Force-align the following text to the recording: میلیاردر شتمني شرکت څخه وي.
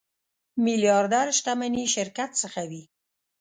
میلیاردر 0.65 1.27
شتمني 1.39 1.85
شرکت 1.95 2.29
څخه 2.41 2.61
وي. 2.69 2.83